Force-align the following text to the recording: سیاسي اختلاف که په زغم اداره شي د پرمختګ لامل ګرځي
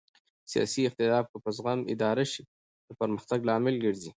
سیاسي 0.51 0.81
اختلاف 0.85 1.25
که 1.31 1.37
په 1.43 1.49
زغم 1.57 1.79
اداره 1.93 2.25
شي 2.31 2.41
د 2.87 2.89
پرمختګ 2.99 3.39
لامل 3.49 3.75
ګرځي 3.83 4.09